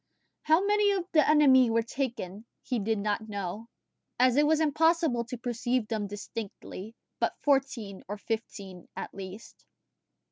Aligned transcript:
How 0.41 0.65
many 0.65 0.93
of 0.93 1.05
the 1.11 1.29
enemy 1.29 1.69
were 1.69 1.83
taken 1.83 2.43
he 2.63 2.79
did 2.79 2.97
not 2.97 3.29
know, 3.29 3.69
as 4.19 4.35
it 4.35 4.47
was 4.47 4.59
impossible 4.59 5.25
to 5.25 5.37
perceive 5.37 5.87
them 5.89 6.07
distinctly, 6.07 6.95
but 7.19 7.37
fourteen 7.43 8.01
or 8.07 8.17
fifteen 8.17 8.87
at 8.97 9.13
least. 9.13 9.63